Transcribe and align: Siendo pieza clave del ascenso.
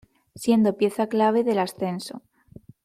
Siendo 0.33 0.77
pieza 0.77 1.05
clave 1.05 1.43
del 1.43 1.59
ascenso. 1.59 2.23